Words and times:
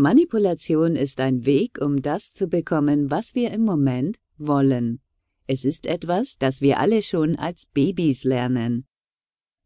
Manipulation 0.00 0.94
ist 0.94 1.18
ein 1.18 1.44
Weg, 1.44 1.80
um 1.80 2.00
das 2.00 2.32
zu 2.32 2.46
bekommen, 2.46 3.10
was 3.10 3.34
wir 3.34 3.50
im 3.50 3.62
Moment 3.62 4.20
wollen. 4.36 5.00
Es 5.48 5.64
ist 5.64 5.86
etwas, 5.86 6.38
das 6.38 6.60
wir 6.60 6.78
alle 6.78 7.02
schon 7.02 7.34
als 7.34 7.66
Babys 7.66 8.22
lernen. 8.22 8.86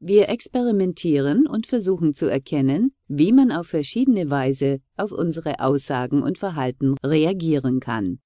Wir 0.00 0.30
experimentieren 0.30 1.46
und 1.46 1.66
versuchen 1.66 2.14
zu 2.14 2.30
erkennen, 2.30 2.95
wie 3.08 3.30
man 3.30 3.53
auf 3.53 3.66
verschiedene 3.66 4.30
Weise 4.30 4.80
auf 4.96 5.13
unsere 5.13 5.60
Aussagen 5.60 6.22
und 6.22 6.38
Verhalten 6.38 6.96
reagieren 7.04 7.78
kann. 7.78 8.19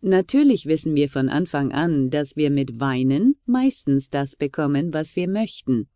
Natürlich 0.00 0.66
wissen 0.66 0.96
wir 0.96 1.08
von 1.08 1.28
Anfang 1.28 1.70
an, 1.70 2.10
dass 2.10 2.34
wir 2.34 2.50
mit 2.50 2.80
Weinen 2.80 3.36
meistens 3.46 4.10
das 4.10 4.34
bekommen, 4.34 4.92
was 4.92 5.14
wir 5.14 5.28
möchten. 5.28 5.88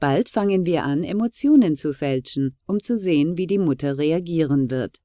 Bald 0.00 0.28
fangen 0.28 0.64
wir 0.64 0.84
an, 0.84 1.02
Emotionen 1.02 1.76
zu 1.76 1.92
fälschen, 1.92 2.56
um 2.66 2.78
zu 2.78 2.96
sehen, 2.96 3.36
wie 3.36 3.48
die 3.48 3.58
Mutter 3.58 3.98
reagieren 3.98 4.70
wird. 4.70 5.00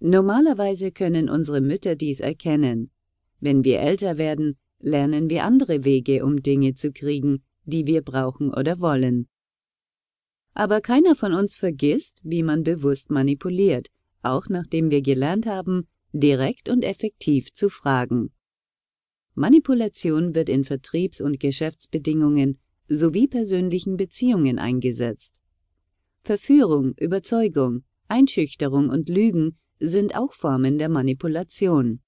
Normalerweise 0.00 0.92
können 0.92 1.28
unsere 1.28 1.60
Mütter 1.60 1.94
dies 1.94 2.20
erkennen. 2.20 2.90
Wenn 3.38 3.64
wir 3.64 3.80
älter 3.80 4.16
werden, 4.16 4.56
lernen 4.78 5.28
wir 5.28 5.44
andere 5.44 5.84
Wege, 5.84 6.24
um 6.24 6.42
Dinge 6.42 6.74
zu 6.74 6.92
kriegen, 6.92 7.42
die 7.64 7.86
wir 7.86 8.02
brauchen 8.02 8.52
oder 8.52 8.80
wollen. 8.80 9.28
Aber 10.54 10.80
keiner 10.80 11.14
von 11.14 11.34
uns 11.34 11.54
vergisst, 11.54 12.22
wie 12.24 12.42
man 12.42 12.62
bewusst 12.62 13.10
manipuliert, 13.10 13.88
auch 14.22 14.48
nachdem 14.48 14.90
wir 14.90 15.02
gelernt 15.02 15.46
haben, 15.46 15.86
direkt 16.12 16.70
und 16.70 16.82
effektiv 16.82 17.52
zu 17.52 17.68
fragen. 17.68 18.32
Manipulation 19.34 20.34
wird 20.34 20.48
in 20.48 20.64
Vertriebs- 20.64 21.20
und 21.20 21.40
Geschäftsbedingungen 21.40 22.56
sowie 22.88 23.28
persönlichen 23.28 23.96
Beziehungen 23.96 24.58
eingesetzt. 24.58 25.40
Verführung, 26.22 26.94
Überzeugung, 26.98 27.84
Einschüchterung 28.08 28.88
und 28.88 29.08
Lügen 29.08 29.56
sind 29.78 30.16
auch 30.16 30.32
Formen 30.32 30.78
der 30.78 30.88
Manipulation. 30.88 32.00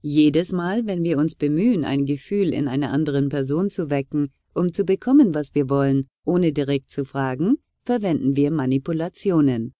Jedes 0.00 0.52
Mal, 0.52 0.86
wenn 0.86 1.02
wir 1.02 1.18
uns 1.18 1.34
bemühen, 1.34 1.84
ein 1.84 2.04
Gefühl 2.04 2.52
in 2.52 2.68
einer 2.68 2.92
anderen 2.92 3.28
Person 3.28 3.70
zu 3.70 3.90
wecken, 3.90 4.32
um 4.54 4.72
zu 4.72 4.84
bekommen, 4.84 5.34
was 5.34 5.54
wir 5.54 5.68
wollen, 5.68 6.06
ohne 6.24 6.52
direkt 6.52 6.90
zu 6.90 7.04
fragen, 7.04 7.56
verwenden 7.84 8.36
wir 8.36 8.50
Manipulationen. 8.50 9.72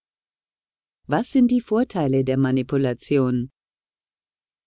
Was 1.07 1.31
sind 1.33 1.51
die 1.51 1.61
Vorteile 1.61 2.25
der 2.25 2.39
Manipulation? 2.39 3.51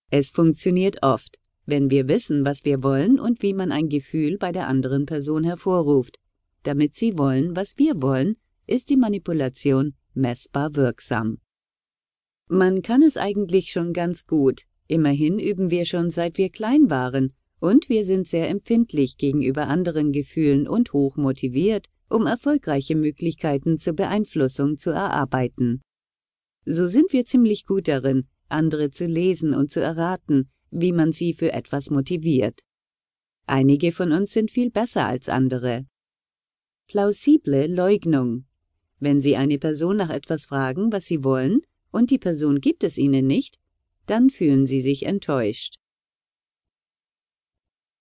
Es 0.10 0.30
funktioniert 0.30 1.02
oft, 1.02 1.40
wenn 1.68 1.92
wir 1.92 2.08
wissen, 2.08 2.46
was 2.46 2.66
wir 2.66 2.82
wollen 2.82 3.20
und 3.20 3.44
wie 3.44 3.54
man 3.54 3.72
ein 3.72 3.90
Gefühl 3.90 4.38
bei 4.38 4.52
der 4.52 4.68
anderen 4.68 5.06
Person 5.06 5.44
hervorruft. 5.44 6.18
Damit 6.64 6.96
sie 6.96 7.18
wollen, 7.18 7.56
was 7.56 7.78
wir 7.78 8.02
wollen, 8.02 8.38
ist 8.66 8.90
die 8.90 8.98
Manipulation 8.98 9.94
messbar 10.14 10.76
wirksam. 10.76 11.38
Man 12.48 12.82
kann 12.82 13.02
es 13.02 13.18
eigentlich 13.18 13.72
schon 13.72 13.94
ganz 13.94 14.26
gut. 14.26 14.64
Immerhin 14.88 15.38
üben 15.38 15.70
wir 15.70 15.86
schon 15.86 16.10
seit 16.10 16.38
wir 16.38 16.50
klein 16.50 16.90
waren, 16.90 17.34
und 17.60 17.90
wir 17.90 18.06
sind 18.06 18.28
sehr 18.30 18.50
empfindlich 18.50 19.18
gegenüber 19.18 19.68
anderen 19.68 20.12
Gefühlen 20.12 20.68
und 20.68 20.94
hoch 20.94 21.18
motiviert, 21.18 21.88
um 22.10 22.26
erfolgreiche 22.26 22.96
Möglichkeiten 22.96 23.80
zur 23.80 23.94
Beeinflussung 23.94 24.80
zu 24.80 24.92
erarbeiten. 24.92 25.82
So 26.66 26.86
sind 26.86 27.12
wir 27.14 27.26
ziemlich 27.26 27.66
gut 27.66 27.88
darin, 27.88 28.28
andere 28.48 28.92
zu 28.92 29.06
lesen 29.06 29.54
und 29.54 29.72
zu 29.72 29.82
erraten, 29.82 30.50
wie 30.72 30.92
man 30.92 31.14
sie 31.14 31.34
für 31.34 31.54
etwas 31.54 31.90
motiviert. 31.90 32.62
Einige 33.46 33.92
von 33.92 34.12
uns 34.12 34.34
sind 34.34 34.52
viel 34.52 34.70
besser 34.70 35.06
als 35.06 35.30
andere. 35.30 35.86
Plausible 36.88 37.68
Leugnung. 37.68 38.46
Wenn 39.00 39.22
Sie 39.22 39.36
eine 39.36 39.58
Person 39.58 39.98
nach 39.98 40.10
etwas 40.10 40.46
fragen, 40.46 40.92
was 40.92 41.06
Sie 41.06 41.24
wollen, 41.24 41.62
und 41.92 42.12
die 42.12 42.18
Person 42.18 42.60
gibt 42.62 42.84
es 42.84 42.98
Ihnen 42.98 43.28
nicht, 43.28 43.58
dann 44.06 44.30
fühlen 44.30 44.68
Sie 44.68 44.82
sich 44.82 45.06
enttäuscht. 45.06 45.80